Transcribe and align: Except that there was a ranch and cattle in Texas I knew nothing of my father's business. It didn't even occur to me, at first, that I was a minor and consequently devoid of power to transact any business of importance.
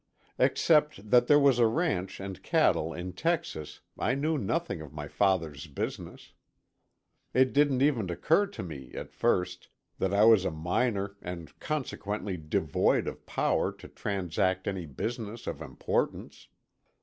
Except 0.39 1.11
that 1.11 1.27
there 1.27 1.37
was 1.37 1.59
a 1.59 1.67
ranch 1.67 2.19
and 2.19 2.41
cattle 2.41 2.91
in 2.91 3.13
Texas 3.13 3.81
I 3.99 4.15
knew 4.15 4.35
nothing 4.35 4.81
of 4.81 4.91
my 4.91 5.07
father's 5.07 5.67
business. 5.67 6.33
It 7.35 7.53
didn't 7.53 7.83
even 7.83 8.09
occur 8.09 8.47
to 8.47 8.63
me, 8.63 8.95
at 8.95 9.13
first, 9.13 9.67
that 9.99 10.11
I 10.11 10.25
was 10.25 10.43
a 10.43 10.49
minor 10.49 11.17
and 11.21 11.53
consequently 11.59 12.35
devoid 12.35 13.07
of 13.07 13.27
power 13.27 13.71
to 13.73 13.87
transact 13.87 14.67
any 14.67 14.87
business 14.87 15.45
of 15.45 15.61
importance. 15.61 16.47